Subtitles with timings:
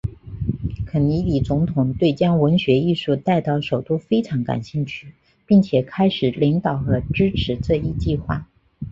[0.83, 5.13] 肯尼迪总统对将文学艺术带到首都非常感兴趣
[5.45, 8.47] 并且开始领导和支持这一计划。